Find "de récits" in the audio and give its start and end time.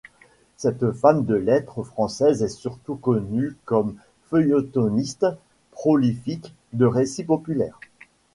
6.73-7.23